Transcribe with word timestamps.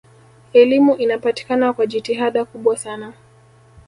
elimu 0.53 0.95
inapatikana 0.95 1.73
kwa 1.73 1.87
jitihada 1.87 2.45
kubwa 2.45 2.77
sana 2.77 3.13